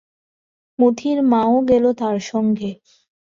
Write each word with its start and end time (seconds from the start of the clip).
মোতির 0.79 1.17
মাও 1.23 1.55
গেল 1.69 1.85
তার 1.93 2.17
সঙ্গে। 2.29 2.71